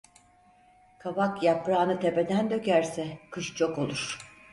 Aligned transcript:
Kavak, 0.99 1.43
yaprağını 1.43 1.99
tepeden 1.99 2.49
dökerse 2.49 3.19
kış 3.31 3.55
çok 3.55 3.77
olur. 3.79 4.19